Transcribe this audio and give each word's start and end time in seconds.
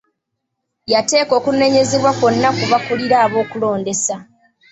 Yateeka 0.93 1.33
okunenyezebwa 1.39 2.11
kwonna 2.17 2.49
ku 2.57 2.63
bakulira 2.71 3.15
abalondesa. 3.25 4.15